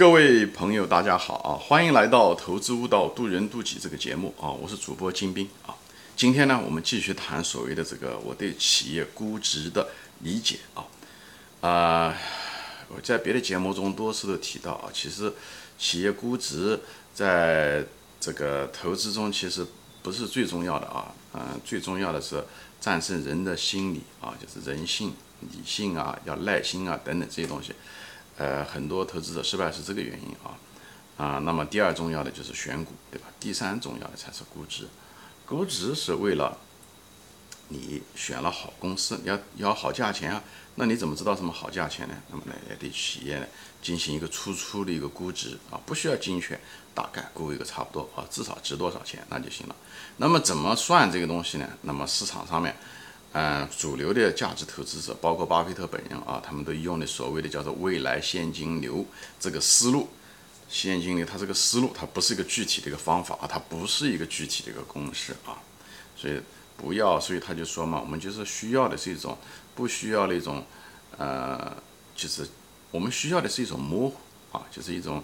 [0.00, 1.52] 各位朋友，大家好啊！
[1.60, 4.48] 欢迎来到《投资悟道，渡人渡己》这个节目啊！
[4.48, 5.76] 我是主播金兵啊。
[6.16, 9.90] 今天呢，我们继续谈所谓的这个我对企业估值的
[10.20, 10.88] 理解啊。
[11.60, 12.16] 啊，
[12.88, 15.30] 我在别的节目中多次都提到啊，其实
[15.78, 16.80] 企业估值
[17.12, 17.84] 在
[18.18, 19.66] 这个投资中其实
[20.02, 21.12] 不是最重要的啊。
[21.34, 22.42] 嗯，最重要的是
[22.80, 25.12] 战胜人的心理啊，就是人性、
[25.42, 27.74] 理性啊，要耐心啊等等这些东西。
[28.40, 30.56] 呃，很多投资者失败是这个原因啊。
[31.18, 33.28] 啊，那么第二重要的就是选股，对吧？
[33.38, 34.88] 第三重要的才是估值。
[35.44, 36.56] 估值是为了
[37.68, 40.42] 你选了好公司，你要要好价钱啊。
[40.76, 42.14] 那你怎么知道什么好价钱呢？
[42.30, 43.46] 那么呢，也对企业呢
[43.82, 46.58] 进行一个初初的一个估值啊，不需要精确，
[46.94, 49.76] 大概估一个差不多啊，至少值多少钱那就行了。
[50.16, 51.68] 那么怎么算这个东西呢？
[51.82, 52.74] 那么市场上面，
[53.32, 59.06] 嗯，主流的价值投资者，包括巴菲特本人啊，他们都用的所谓的叫做未来现金流
[59.38, 60.08] 这个思路。
[60.68, 65.58] 现金流它这个思路，它不是一个具体的一个方法啊，它不是一个具体的一个公式啊，
[66.16, 66.40] 所以
[66.76, 69.36] 不要，所以他就说嘛，我们就是需要的是一种
[69.74, 70.64] 不需要那种，
[71.18, 71.76] 呃，
[72.14, 72.48] 就是
[72.92, 74.16] 我们需要的是一种模糊
[74.52, 75.22] 啊，就是一种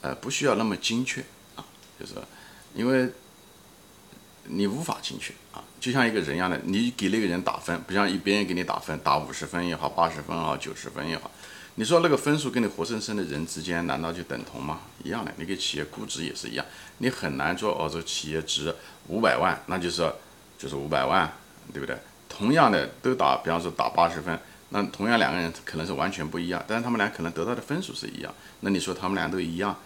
[0.00, 1.64] 呃不需要那么精确啊，
[1.98, 2.14] 就是
[2.74, 3.08] 因为
[4.48, 11.30] 你无法精确啊，就像一个人一样的，你给那个人打分，不像一别人给你打分，打五十分也好，八十分也好，九十分也好。
[11.76, 14.80] 你说那个分数跟你活生生的人之间难道就等同吗？
[15.04, 16.66] 一样的，你给企业估值也是一样，
[16.98, 18.74] 你很难说哦，这企业值
[19.06, 20.12] 五百万，那就是
[20.58, 21.32] 就是五百万，
[21.72, 21.96] 对不对？
[22.28, 24.38] 同样的都打，比方说打八十分，
[24.70, 29.78] 那同样两个人可能是完全不一样，但是他们俩可能得到的分数是一样，那你说他们俩都一样，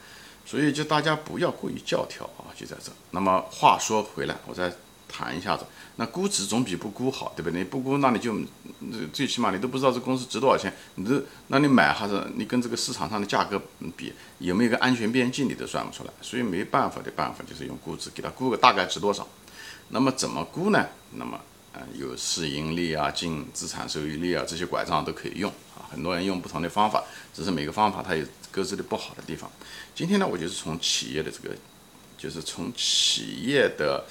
[0.45, 2.93] 所以就大家不要过于教条啊，就在这。
[3.11, 4.73] 那么话说回来，我再
[5.09, 5.65] 谈一下子。
[5.97, 7.59] 那估值总比不估好，对不对？
[7.61, 8.35] 你不估，那你就
[9.13, 13.61] 最起码你都不知道这公司值多少钱，你这那你买还是你跟这个市场上的价格
[13.97, 16.11] 比有没有个安全边际，你都算不出来。
[16.23, 19.27] 所以没办法的办法就是用估值给它估个大概值多少。
[19.91, 20.87] 那么怎么估呢？
[21.13, 21.39] 那么
[21.75, 25.53] 呃有市盈率啊、净资产收益率啊这些拐杖都可以用。
[25.93, 27.05] 很多人用不同的方法，
[27.35, 29.51] 只是每个方法它有各自的不好的地方。
[29.95, 31.55] 今天呢，我就是从企业的这个，
[32.17, 34.05] 就是从企业的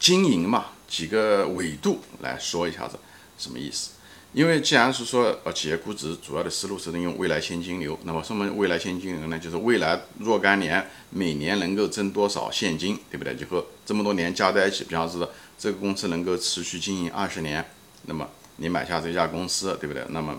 [0.00, 0.66] 经营嘛。
[0.88, 2.98] 几个维度来说一下子
[3.38, 3.90] 什么意思？
[4.32, 9.38] 因为既然是说呃企业估值主要的思路是用未来现金流，那么什么未来现金流呢？
[9.38, 13.36] 就是未来若干年每年能够挣多少现金，对不对？
[13.36, 17.62] 就和这么多年加在一起，比方说这个公司能够持续经营二十年，
[18.06, 18.26] 那么
[18.56, 20.02] 你买下这家公司，对不对？
[20.08, 20.38] 那么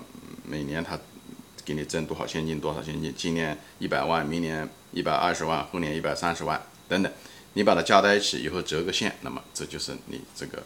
[0.49, 0.99] 每年它
[1.63, 2.59] 给你挣多少现金？
[2.59, 3.13] 多少现金？
[3.15, 7.11] 今年一百万，明年一百二十万，后年一百三十万，等等。
[7.53, 10.63] 你把它加在一起以后折个线，那么这就是你这个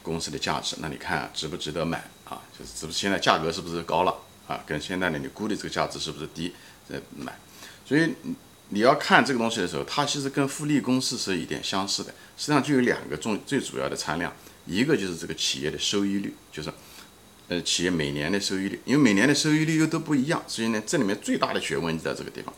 [0.00, 0.76] 公司的价值。
[0.78, 2.40] 那你看值不值得买啊？
[2.56, 4.14] 就是值不现在价格是不是高了
[4.46, 4.62] 啊？
[4.64, 6.54] 跟现在的你估的这个价值是不是低？
[6.88, 7.36] 再买。
[7.84, 8.14] 所以
[8.68, 12.14] 你要看这个东西的时候，它其实跟复利公式是一点相似的。
[12.36, 14.32] 实际上就有两个重最主要的参量，
[14.66, 16.72] 一个就是这个企业的收益率，就是
[17.48, 22.52] 呃企业每年的收益率，因为每年的收益率又都不一样，所以呢这里面最大的学问就在这个地方。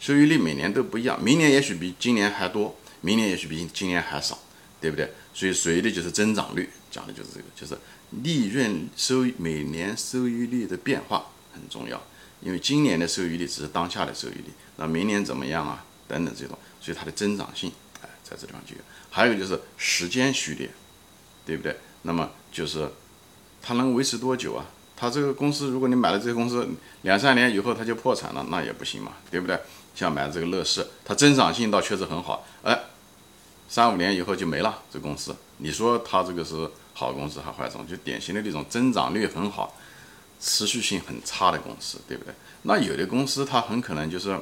[0.00, 4.38] 收益率每年都不一样，明年也许比今年还多，明年也许比今年还少，
[4.80, 5.12] 对不对？
[5.34, 7.76] 所以随的就是增长率，讲的就是这个，就是
[8.22, 12.00] 利润收每年收益率的变化很重要，
[12.40, 15.84] 因为今年的收益率只是当下的收益率，那明年怎么样啊？
[16.06, 18.80] 等等这种，所以它的增长性，哎，在这地方就有。
[19.10, 20.70] 还有就是时间序列，
[21.44, 21.76] 对不对？
[22.02, 22.88] 那么就是
[23.62, 24.66] 它能维持多久啊？
[24.96, 26.68] 它这个公司，如果你买了这个公司
[27.02, 29.58] 两三年以后它就破产了，那也不行嘛，对不对？
[29.94, 32.76] 像买这个乐视，它增长性倒确实很好，哎，
[33.68, 34.82] 三五年以后就没了。
[34.92, 37.90] 这公司，你说它这个是好公司还坏公司？
[37.90, 39.76] 就典型的那种增长率很好，
[40.40, 42.34] 持续性很差的公司，对不对？
[42.62, 44.38] 那有的公司它很可能就是，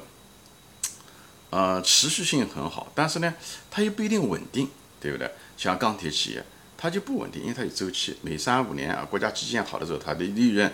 [1.50, 3.34] 呃，持续性很好，但是呢，
[3.71, 4.69] 它又不一定稳定，
[5.00, 5.31] 对不对？
[5.56, 6.44] 像钢铁企业，
[6.76, 10.70] 它就不稳定，因为它有周期，每三五年啊，国家基建好的时候，它的利润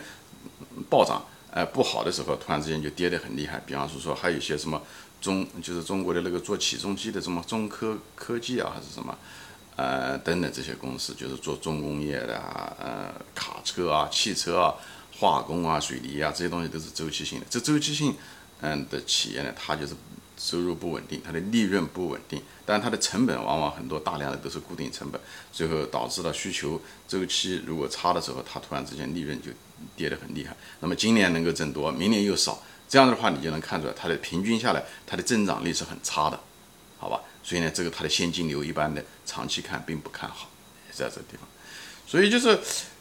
[0.89, 1.23] 暴涨。
[1.55, 3.61] 呃，不好的时候，突然之间就跌得很厉害。
[3.67, 4.81] 比方说，说还有一些什么
[5.21, 9.15] 中，就是中国的那个做起重机的，什么中科科技啊，还是什么，
[9.77, 14.73] 呃，等等这些公司，就是做重工业的啊，呃，卡车啊，汽车啊，
[15.19, 17.45] 化工啊，水泥啊，这些东西都是周期性的。
[17.51, 18.15] 这周期性，
[18.63, 19.95] 嗯的企业呢，它就是
[20.37, 25.21] 收入不稳定，它的利润不稳定，但它的成本往往很多，大量的都是固定成本，
[25.53, 29.51] 最后导致了需求周期如果差的时候，它突然之间利润就。
[29.97, 36.39] 跌得很厉害，那么今年能够挣多，明年又少，这样的话你就能看出来它的平均下来，它的增长率是很差的，
[37.01, 37.21] 好吧？
[37.43, 40.49] 所以呢，这个它的现金流一般的长期看并不看好，
[40.93, 41.41] 在这个地方。
[42.07, 42.57] 所以就是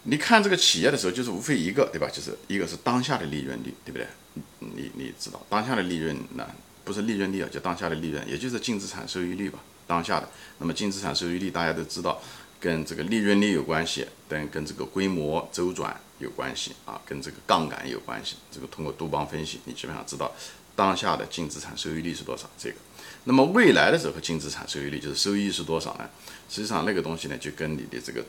[0.06, 2.10] 你看这个企业的时候，就是无非一个，对吧？
[2.12, 4.07] 就是一个是当下的利润率，对不对？
[4.57, 6.50] 你你知道当下的利润呢，
[6.83, 9.60] 不是利润率啊，就当下的利润，也就是净资产收益率吧。
[9.88, 10.30] 当下的，
[10.60, 12.22] 那么净资产收益率大家都知道，
[12.60, 18.38] 跟这个利润率有关系，跟跟这个规模周转有关系啊，跟这个杠杆有关系。
[18.51, 20.33] 这个通过杜邦分析，你基本上知道
[20.75, 22.50] 当下的净资产收益率是多少。
[22.57, 22.75] 这个，
[23.25, 26.10] 那么未来的时候净资产收益率就是收益是多少呢？
[26.50, 28.24] 实际上那个东西呢，就跟你的这个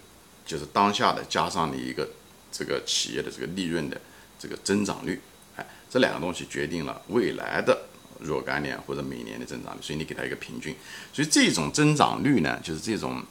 [0.44, 2.08] 就是当下的加上你一个
[2.50, 4.00] 这个企业的这个利润的
[4.36, 5.20] 这个增长率，
[5.54, 7.86] 哎，这两个东西决定了未来的。
[8.22, 10.74] 若干年或者每年的增长率，所以你给它一个平均，
[11.12, 13.22] 所以这种增长率呢，就是这种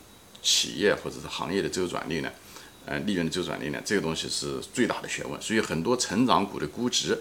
[0.41, 2.31] 企业或者是行业的周转率呢，
[2.85, 5.41] 呃，利润的周转率呢，这个东西是最大的学问。
[5.41, 7.17] 所以很多成长股的估值，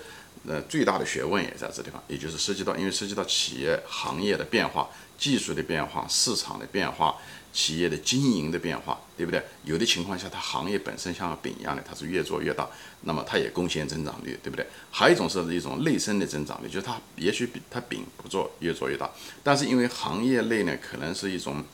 [0.46, 4.88] 呃，最大的学问也在这地方，也就是涉及到，因为涉及到企业行业的变化、
[5.19, 7.16] 技术的变化、市场的变化。
[7.52, 9.42] 企业的经营的变化，对不对？
[9.64, 12.64] 有的情况下，它行业本身像饼一样的，它是越做越大，
[13.00, 14.64] 那么它也贡献增长率，对不对？
[14.92, 19.10] 还有一种是一种内生的增长率，就是它也许比它饼不做越做越大，
[19.42, 21.64] 但是因为行业内呢，可能是一种，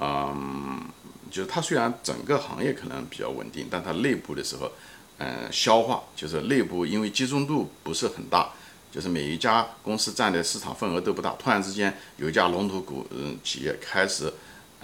[0.00, 0.82] 嗯，
[1.30, 4.72] 就是它虽然整个行业可能比较稳定，但它内部的时候，
[5.18, 8.50] 嗯，消化就是内部因为集中度不是很大，
[8.90, 14.32] 就是每一家公司占的市场份额都不大，突然之间有一家龙头股嗯企业开始。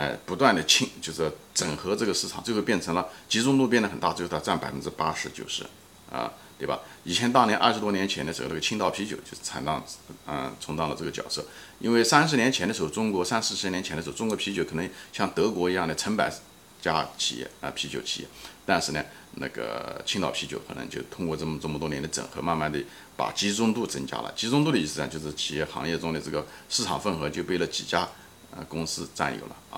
[0.01, 5.65] 哎，不断的清，就是整合这个市场，最后变成了集中度变得很大，最后它占百分之八十九十，
[6.09, 6.79] 啊，对吧？
[7.03, 9.85] 以前当年二十多年前的时候，那个青岛啤酒就是产当，
[10.29, 11.45] 嗯，充当了这个角色。
[11.81, 16.33] 因为三十年前的时候，中国三四十年前的时候，中国啤酒可能像德国一样的成百
[16.81, 18.29] 家企业啊，啤酒企业，
[18.65, 19.05] 但是呢，
[19.35, 22.83] 那个青岛啤酒可能就通过这么这么多年的整合，慢慢的
[23.17, 24.33] 把集中度增加了。
[24.37, 28.09] 集中度的意思呢，就是企业行业中的这个市场份额就被了几家。
[28.51, 29.77] 呃，公司占有了啊，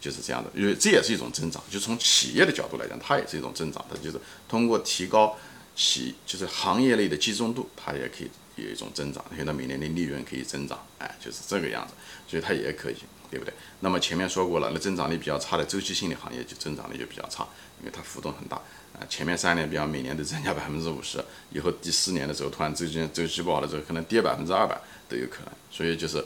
[0.00, 1.62] 就是这样的，因为这也是一种增长。
[1.70, 3.82] 就从企业的角度来讲，它也是一种增长。
[3.88, 5.38] 它就是通过提高
[5.76, 9.24] 企，就是行业内的集中度，它也可以有一种增长。
[9.36, 11.94] 现在每年的利润可以增长，哎，就是这个样子，
[12.28, 12.96] 所以它也可以，
[13.30, 13.52] 对不对？
[13.80, 17.46] 那么前面说过了，那增长率比较差的周期性的行业就增长率就比较差，
[17.80, 18.56] 因为它浮动很大。
[18.94, 25.52] 啊，前面三年比方每年都增加百分之五十，以后第四年的时候突然周期周期不好的时候，可能跌百分之二百都有可能。
[25.70, 26.24] 所以就是，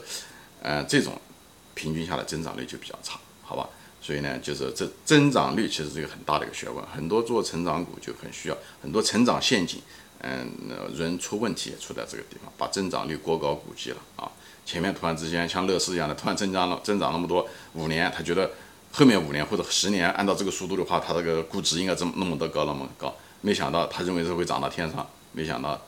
[0.61, 1.19] 呃，这种。
[1.75, 3.67] 平均下来增长率就比较差，好吧？
[3.99, 9.81] 所以呢，就是这增长率其实是一个很大的一个学问，很多做成长股就很需要很多成长陷阱，
[10.19, 10.51] 嗯，
[10.95, 14.31] 人出问题也出在这个地方，把增长率过高估计了啊。
[14.65, 18.51] 前面突然之间像乐视一样的突然增长了增长那么多，五年他觉得
[18.91, 25.79] 后面五年或者十年按照这个速度的话，它这个估值应该这么那么的高那么高，没想到他认为是会涨到天上，没想到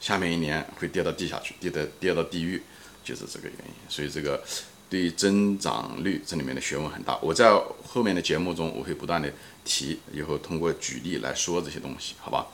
[0.00, 2.62] 下面一年会跌到地下去，跌到跌到地狱，
[3.04, 3.74] 就是这个原因。
[3.88, 4.42] 所以这个。
[4.92, 7.50] 对增长率这里面的学问很大，我在
[7.88, 9.32] 后面的节目中我会不断的
[9.64, 12.46] 提，以后通过举例来说这些东西，好吧？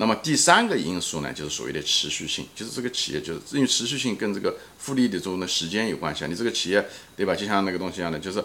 [0.00, 6.28] 那么第三个因素呢，就是所谓的持续性，就是这个企业就是因为持续性跟这个复利的中的时间有关系啊。
[6.28, 7.34] 你这个企业对吧？
[7.34, 8.42] 就像那个东西一样的，就是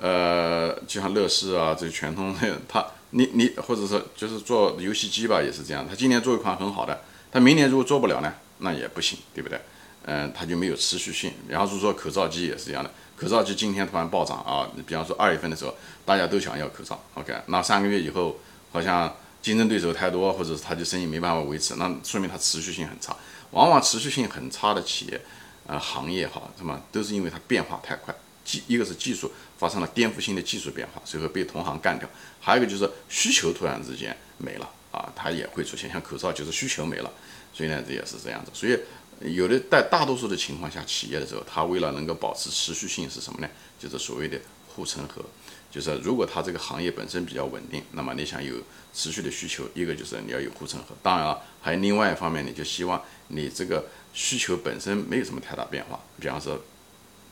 [0.00, 2.34] 呃，就像乐视啊，这些全通，
[2.68, 9.60] 它你你或者说就是做游戏机吧，也是这样，他今年做一款很好的，他明年如果做不了呢，那也不行，对不对？
[10.04, 11.32] 嗯，它就没有持续性。
[11.46, 15.72] 然后是说口罩机也是一样的，口罩机今天突然暴涨啊，比方说二月份的时候，
[16.04, 18.36] 大家都想要口罩，OK，那三个月以后
[18.72, 23.16] 好像竞争对手太多，或者是他的生意没办法维持，那说明它持续性很差。
[23.50, 25.20] 往往持续性很差的企业，
[25.66, 32.08] 呃，行业哈，什么都是因为它变化太快，技一个是技术发生了颠覆性的技术变化，随后被同行干掉；
[32.40, 37.12] 还有一个就是需求突然之间没了啊，它也会出现，像口罩就是需求没了，
[37.52, 38.78] 所以呢，这也是这样子，所以。
[39.24, 43.48] 有的在大多数的情况下，企业的时候，它为了能够保持持续性是什么呢？
[43.78, 45.24] 就是所谓的护城河。
[45.72, 48.56] 就是如果它这个行业本身比较稳定，那么你想有
[48.92, 50.94] 持续的需求，一个就是你要有护城河。
[51.02, 55.98] 当然了，还有另外一方面，你就希望你这个需求本身没有什么太大变化。
[56.20, 56.62] 比方说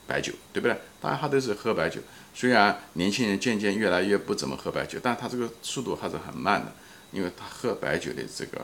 [0.07, 0.75] 白酒，对不对？
[1.03, 2.01] 大家他都是喝白酒，
[2.35, 6.73] 虽然年轻人渐渐越来越不怎么喝白酒，但他这个速度还是很慢的，
[7.13, 8.63] 因为他喝白酒的这个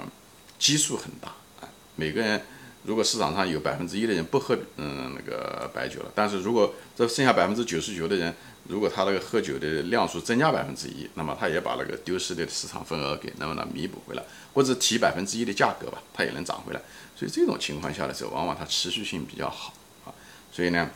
[0.58, 1.28] 基数很大
[1.60, 2.40] 啊，每个人。
[2.86, 8.32] 如果市场上有百分之一的人不喝嗯那个白酒了，但是如果这剩下百分之九十九的人，
[8.68, 14.22] 如果他那个喝酒的量数增加百分之一，那么他也把那个丢失的市场份额给能不能弥补回来，
[14.54, 16.80] 或者提百分之一的价格吧，它也能涨回来。
[17.16, 19.74] 所以这种情况下的时候，往往它持续性比较好
[20.04, 20.14] 啊。
[20.52, 20.88] 所以呢，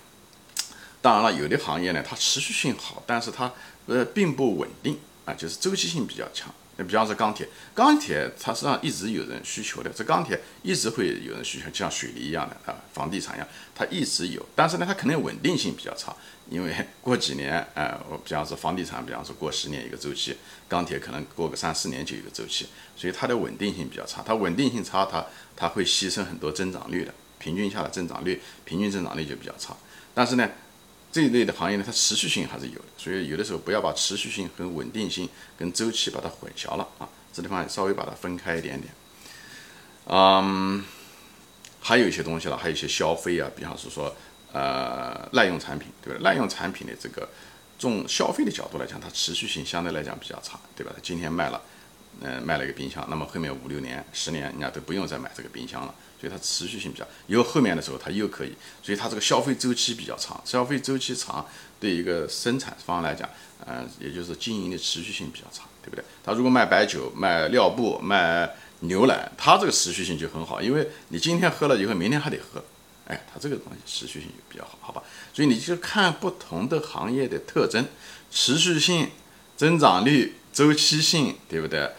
[1.03, 3.53] 当然了，有的行业呢它持续性好，但是它
[3.87, 6.55] 呃并不稳定啊，就是周期性比较强。
[6.81, 14.43] 那比方说钢铁，钢铁它实际上一直有人需求的，这钢铁一直会有人需求，像水泥一样的啊，房地产一样，它一直有。
[14.57, 16.17] 但是呢，它可能稳定性比较差，
[16.49, 20.35] 因为 过几年，呃，比方说房地产，比方说过十年一个周期，
[20.71, 24.23] 钢铁可能过个三四年就一个周期，所以它的稳定性比较差。
[24.25, 29.77] 它稳定性差，它它会牺牲很多增长率的，平均下来增长率，平均增长率就比较差。
[30.15, 30.49] 但是呢。
[31.13, 38.93] 这一类的行业呢，它持续性还是有的，所以有的时候不要把持续性和稳定性跟周期把它混淆了啊，这地方稍微把它分开一点点。
[40.07, 40.85] 嗯，
[41.81, 44.15] 还有一些东西了，还有一些消费啊，比方是说
[44.53, 46.21] 呃耐用产品，对吧？
[46.23, 47.29] 耐用产品的这个
[47.79, 50.93] 从消费的角度来讲，它持续性相对来讲比较差，对吧？
[50.95, 51.61] 它今天卖了，
[52.21, 55.95] 嗯，卖了一个冰箱，那么后面五六年、十年，人家都不用再买这个冰箱了。
[56.21, 61.47] 所以它持续性比较，有后面的时候它又可以，所以它这个消费周期比较长，消费周期长
[61.81, 63.27] 对一个生产方来讲，
[63.65, 66.05] 呃，也就是经营的持续性比较长，对不对？
[66.23, 68.51] 他如果卖白酒、卖尿布、卖
[68.81, 72.63] 牛奶，它这个持续性就很好，因为你今天喝了以后，明天还得喝，
[73.07, 75.03] 哎，它这个东西持续性就比较好，好吧？
[75.33, 77.87] 所以你就看不同的行业的特征，
[78.31, 79.09] 持续性、
[79.57, 81.91] 增长率、周期性，对不对？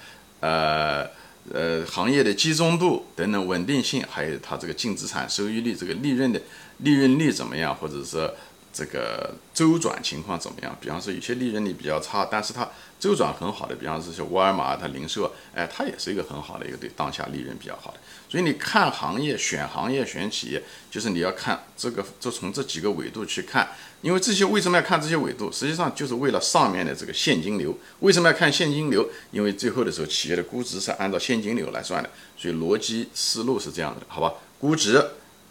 [0.41, 1.19] 呃。
[1.51, 6.41] 呃，行业的集中度等等稳定性，还有它这个净资产收益率、这个利润的
[6.77, 8.29] 利润率怎么样，或者是
[8.73, 10.75] 这个周转情况怎么样？
[10.79, 12.67] 比方说有些利润率比较差，但是它
[12.99, 17.99] 周转很好的，比方说像沃尔玛，它零售，哎，它也是一个很好的一个对当下利润比较好的。
[18.29, 23.69] 所以你看行业、选行业、选企业，就是你要看这个，就从这几个维度去看。
[24.01, 25.51] 因为这些为什么要看这些维度？
[25.51, 27.77] 实际上就是为了上面的这个现金流。
[27.99, 29.07] 为什么要看现金流？
[29.31, 34.33] 因为最后的时候企业的估值是按照现金流来算的，所以逻辑思路是这样的，好吧？
[34.57, 35.03] 估值、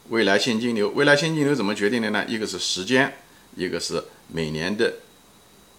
[0.08, 2.24] 未来现金流，未来现金流怎么决定的呢？
[2.26, 3.12] 一个是时间，
[3.54, 4.94] 一个是每年的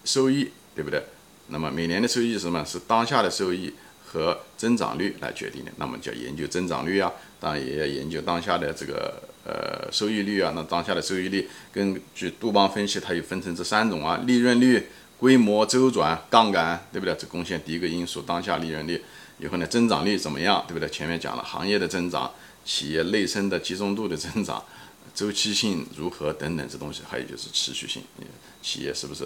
[0.04, 1.02] 收益，对不对？
[1.48, 2.64] 那么每年的收益是什么？
[2.64, 3.74] 是当下的收益
[4.04, 5.72] 和增长率来决定的。
[5.76, 9.22] 那么就要研究增长率啊，当然也要研究当下的这个。
[9.44, 14.86] 呃，收益率啊，那当下的收益率根据杜邦分析，它又分成这三种啊：利润率、
[15.18, 17.12] 规模、周转、杠杆，对不对？
[17.16, 19.02] 这贡献第一个因素，当下利润率。
[19.40, 20.88] 以后呢，增长率怎么样，对不对？
[20.88, 22.32] 前面讲了行业的增长、
[22.64, 24.62] 企业内生的集中度的增长、
[25.14, 28.02] 周期性如何等等这东西，还有就是持续性，
[28.62, 29.24] 企业是不是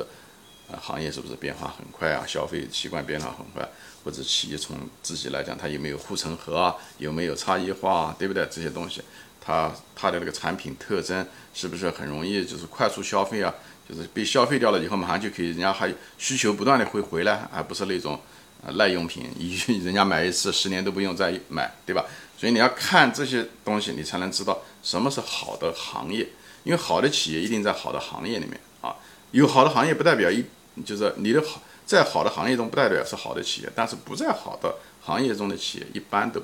[0.70, 0.74] 啊？
[0.80, 2.24] 行业是不是变化很快啊？
[2.26, 3.68] 消费习惯变化很快，
[4.02, 6.74] 或者企业从自己来讲，它有没有护城河啊？
[6.98, 8.46] 有没有差异化啊，对不对？
[8.50, 9.02] 这些东西。
[9.40, 11.24] 它它的那个产品特征
[11.54, 13.54] 是不是很容易就是快速消费啊？
[13.88, 18.20] 就是被消费掉了以后马上就可以，人家还需求不断的会回来，而不是那种
[18.64, 22.04] 呃耐用品，一人家买一次十年都不用再买，对吧？
[22.36, 26.28] 所以你要看这些东西，你才能知道什么是好的行业，
[26.64, 28.96] 因为好的企业一定在好的行业里面啊。
[29.32, 30.44] 有好的行业不代表一
[30.84, 36.42] 就是你的好在好的行业中不代表是好的企业，但是不在好的行业中的企业一般都。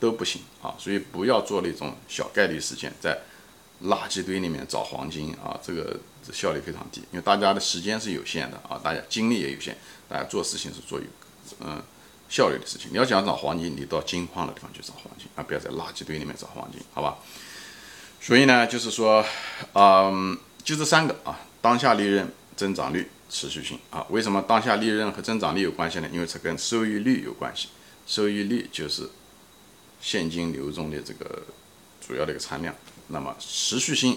[0.00, 3.18] 都不行啊，所以不要做那种小概率事件，在
[3.86, 5.98] 垃圾堆里面找黄金啊，这个
[6.32, 9.76] 效率非常低，因为大家的时间是有限的啊，大家精力也有限，
[10.08, 11.06] 大家做事情是做有
[11.58, 11.82] 嗯
[12.28, 12.90] 效率的事情。
[12.92, 17.18] 你要想找黄金，你到金矿的地方去找黄金啊，不要在垃圾堆里面找黄金，好吧？
[18.20, 19.24] 所以呢，就是说，
[19.74, 24.06] 嗯，就这三个啊，当下利润、增长率、持续性啊。
[24.10, 26.08] 为什么当下利润和增长率有关系呢？
[26.12, 27.68] 因为它跟收益率有关系，
[28.06, 29.08] 收益率就是。
[30.00, 31.42] 现金流中的这个
[32.00, 32.72] 主要的一个参量，
[33.08, 34.16] 那么持续性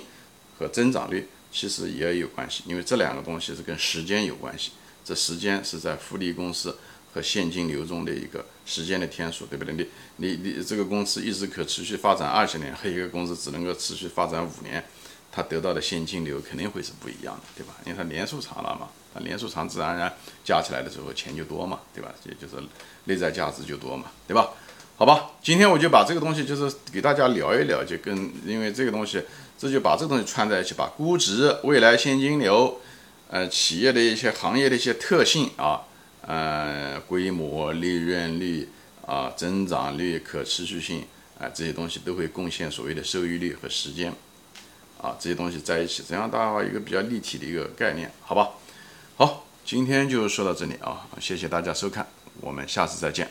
[0.59, 4.73] 和增长率其实也有关系，因为这两个东西是跟时间有关系。
[5.03, 6.77] 这时间是在复利公司
[7.13, 9.73] 和现金流中的一个时间的天数，对不对？
[9.73, 9.87] 你
[10.17, 14.83] 你你这个公司一直可持续发展二十年，和一个公司只能够持续发展五年，
[15.31, 17.73] 它得到的现金流肯定会是不一样的，对吧？
[17.85, 20.13] 因为它年数长了嘛，它年数长，自然而然
[20.43, 22.11] 加起来的时候钱就多嘛，对吧？
[22.25, 22.63] 也就是
[23.05, 24.51] 内在价值就多嘛，对吧？
[24.97, 29.19] 好吧，今天我就把这个东西就是给大家聊一聊，就跟因为这个东西，
[29.57, 32.79] 这就把这个东西串在一起，把估值、未来现金流，
[33.27, 35.81] 呃，企业的一些行业的一些特性啊，
[36.21, 38.69] 呃，规模、利润率
[39.05, 41.03] 啊、增长率、可持续性
[41.39, 44.13] 啊，这些东西都会贡献所谓的收益率和时间
[45.01, 48.51] 啊，这些东西在一起，这样大家一个比较立体的一个概念，好吧？
[49.17, 52.05] 好，今天就说到这里啊，谢谢大家收看，
[52.39, 53.27] 我们下次再见，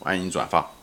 [0.00, 0.81] 欢迎转发。